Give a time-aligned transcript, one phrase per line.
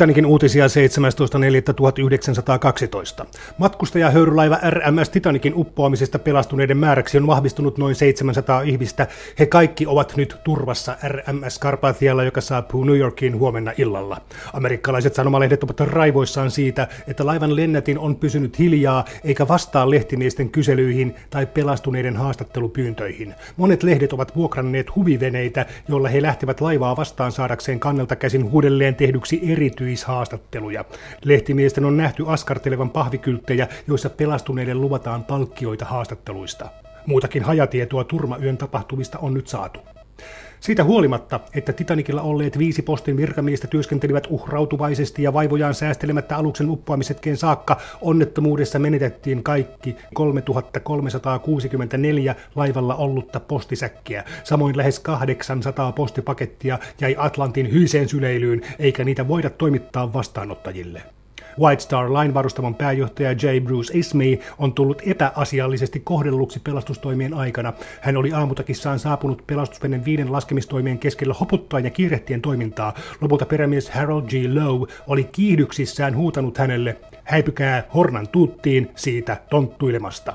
[0.00, 3.26] Titanikin uutisia 17.4.1912.
[3.58, 9.06] Matkustajahöyrylaiva RMS Titanikin uppoamisesta pelastuneiden määräksi on vahvistunut noin 700 ihmistä.
[9.38, 14.20] He kaikki ovat nyt turvassa RMS Carpathialla, joka saapuu New Yorkiin huomenna illalla.
[14.52, 21.14] Amerikkalaiset sanomalehdet ovat raivoissaan siitä, että laivan lennätin on pysynyt hiljaa eikä vastaa lehtimiesten kyselyihin
[21.30, 23.34] tai pelastuneiden haastattelupyyntöihin.
[23.56, 29.40] Monet lehdet ovat vuokranneet huviveneitä, joilla he lähtevät laivaa vastaan saadakseen kannelta käsin huudelleen tehdyksi
[29.52, 30.84] eri erityishaastatteluja.
[31.24, 36.68] Lehtimiesten on nähty askartelevan pahvikylttejä, joissa pelastuneiden luvataan palkkioita haastatteluista.
[37.06, 39.80] Muutakin hajatietoa turmayön tapahtumista on nyt saatu.
[40.60, 47.36] Siitä huolimatta, että Titanikilla olleet viisi postin virkamiestä työskentelivät uhrautuvaisesti ja vaivojaan säästelemättä aluksen uppoamisetkeen
[47.36, 54.24] saakka, onnettomuudessa menetettiin kaikki 3364 laivalla ollutta postisäkkiä.
[54.44, 61.02] Samoin lähes 800 postipakettia jäi Atlantin hyiseen syleilyyn, eikä niitä voida toimittaa vastaanottajille.
[61.60, 63.60] White Star Line varustamon pääjohtaja J.
[63.64, 67.72] Bruce Ismay on tullut epäasiallisesti kohdelluksi pelastustoimien aikana.
[68.00, 72.94] Hän oli aamutakissaan saapunut pelastusvenen viiden laskemistoimien keskellä hoputtaa ja kiirehtien toimintaa.
[73.20, 74.32] Lopulta perämies Harold G.
[74.54, 80.34] Lowe oli kiihdyksissään huutanut hänelle, häipykää hornan tuuttiin siitä tonttuilemasta.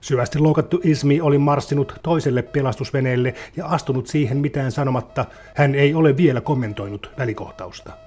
[0.00, 5.24] Syvästi loukattu Ismi oli marssinut toiselle pelastusveneelle ja astunut siihen mitään sanomatta.
[5.54, 8.05] Hän ei ole vielä kommentoinut välikohtausta.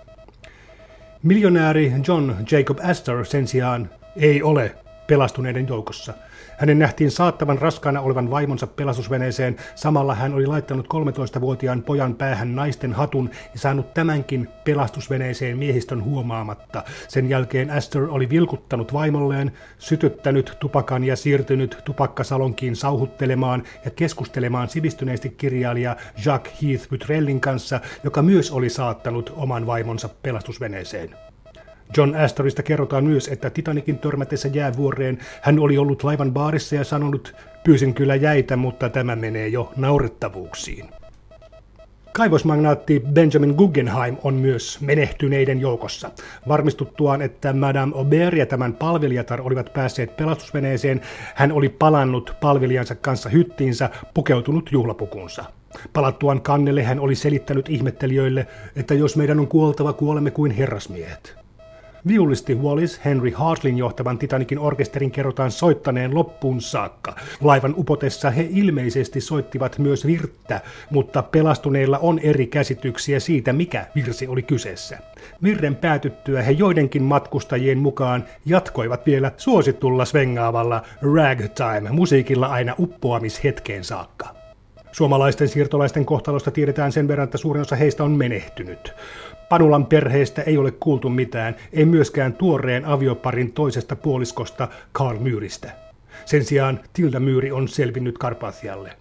[1.23, 4.75] Miljonääri John Jacob Astor sen sijaan ei ole
[5.10, 6.14] pelastuneiden joukossa.
[6.58, 9.56] Hänen nähtiin saattavan raskaana olevan vaimonsa pelastusveneeseen.
[9.76, 16.84] Samalla hän oli laittanut 13-vuotiaan pojan päähän naisten hatun ja saanut tämänkin pelastusveneeseen miehistön huomaamatta.
[17.08, 25.30] Sen jälkeen Astor oli vilkuttanut vaimolleen, sytyttänyt tupakan ja siirtynyt tupakkasalonkiin sauhuttelemaan ja keskustelemaan sivistyneesti
[25.30, 31.29] kirjailija Jacques Heath Butrellin kanssa, joka myös oli saattanut oman vaimonsa pelastusveneeseen.
[31.98, 37.36] John Astorista kerrotaan myös, että Titanikin törmätessä jäävuoreen hän oli ollut laivan baarissa ja sanonut,
[37.64, 40.86] pyysin kyllä jäitä, mutta tämä menee jo naurettavuuksiin.
[42.11, 46.11] Kaivosmagnaatti Benjamin Guggenheim on myös menehtyneiden joukossa.
[46.48, 51.02] Varmistuttuaan, että Madame Aubert ja tämän palvelijatar olivat päässeet pelastusveneeseen,
[51.36, 55.45] hän oli palannut palvelijansa kanssa hyttiinsä pukeutunut juhlapukunsa.
[55.94, 61.39] Palattuaan kannelle hän oli selittänyt ihmettelijöille, että jos meidän on kuoltava, kuolemme kuin herrasmiehet.
[62.09, 67.15] Viulisti Wallis Henry Hartlin johtavan Titanikin orkesterin kerrotaan soittaneen loppuun saakka.
[67.42, 74.27] Laivan upotessa he ilmeisesti soittivat myös virttä, mutta pelastuneilla on eri käsityksiä siitä, mikä virsi
[74.27, 74.97] oli kyseessä.
[75.43, 84.39] Virren päätyttyä he joidenkin matkustajien mukaan jatkoivat vielä suositulla svengaavalla ragtime musiikilla aina uppoamishetkeen saakka.
[84.92, 88.94] Suomalaisten siirtolaisten kohtalosta tiedetään sen verran, että suurin osa heistä on menehtynyt.
[89.50, 95.72] Panulan perheestä ei ole kuultu mitään, ei myöskään tuoreen avioparin toisesta puoliskosta Karl Myyristä.
[96.26, 98.92] Sen sijaan Tilda Myyri on selvinnyt Karpathialle.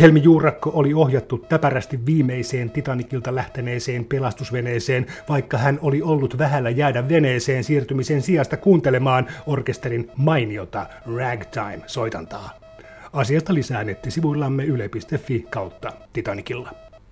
[0.00, 7.08] Helmi Juurakko oli ohjattu täpärästi viimeiseen Titanikilta lähteneeseen pelastusveneeseen, vaikka hän oli ollut vähällä jäädä
[7.08, 10.86] veneeseen siirtymisen sijasta kuuntelemaan orkesterin mainiota
[11.16, 12.69] ragtime-soitantaa.
[13.12, 16.89] Asiasta lisää nettisivuillamme yle.fi kautta Titanikilla.